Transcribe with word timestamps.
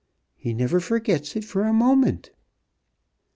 He 0.35 0.55
never 0.55 0.79
forgets 0.79 1.35
it 1.35 1.45
for 1.45 1.63
a 1.63 1.71
moment." 1.71 2.31